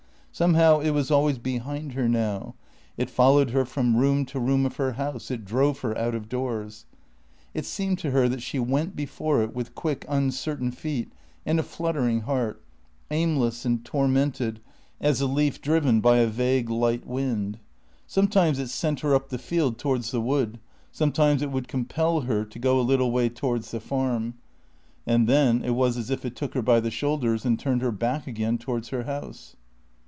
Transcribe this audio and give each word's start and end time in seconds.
Somehow 0.33 0.79
it 0.79 0.91
was 0.91 1.11
always 1.11 1.37
behind 1.37 1.91
her 1.91 2.07
now; 2.07 2.55
it 2.97 3.09
followed 3.09 3.49
her 3.49 3.65
from 3.65 3.97
room 3.97 4.25
to 4.27 4.39
room 4.39 4.65
of 4.65 4.77
her 4.77 4.93
house; 4.93 5.29
it 5.29 5.43
drove 5.43 5.79
her 5.79 5.95
out 5.97 6.15
of 6.15 6.29
doors. 6.29 6.85
It 7.53 7.65
seemed 7.65 7.99
to 7.99 8.11
her 8.11 8.29
that 8.29 8.41
she 8.41 8.57
went 8.57 8.95
before 8.95 9.43
it 9.43 9.53
with 9.53 9.75
quick 9.75 10.05
uncertain 10.07 10.71
feet 10.71 11.11
and 11.45 11.59
a 11.59 11.63
fluttering 11.63 12.21
heart, 12.21 12.63
aimless 13.11 13.65
and 13.65 13.83
tormented 13.83 14.61
as 15.01 15.19
a 15.19 15.27
leaf 15.27 15.61
driven 15.61 15.99
by 15.99 16.19
a 16.19 16.27
vague 16.27 16.69
light 16.69 17.05
wind. 17.05 17.59
Sometimes 18.07 18.57
it 18.57 18.69
sent 18.69 19.01
her 19.01 19.13
up 19.13 19.29
the 19.29 19.37
field 19.37 19.77
towards 19.77 20.11
the 20.11 20.21
wood; 20.21 20.59
sometimes 20.93 21.41
it 21.41 21.51
would 21.51 21.67
compel 21.67 22.21
her 22.21 22.45
to 22.45 22.57
go 22.57 22.79
a 22.79 22.87
little 22.87 23.11
way 23.11 23.27
towards 23.27 23.69
the 23.71 23.81
Farm; 23.81 24.35
and 25.05 25.27
then 25.27 25.61
it 25.61 25.71
was 25.75 25.97
as 25.97 26.09
if 26.09 26.23
it 26.25 26.37
took 26.37 26.53
her 26.53 26.61
by 26.63 26.79
the 26.79 26.89
shoulders 26.89 27.43
and 27.45 27.59
turned 27.59 27.81
her 27.81 27.91
back 27.91 28.27
again 28.27 28.57
towards 28.57 28.89
her 28.89 29.03
house. 29.03 29.57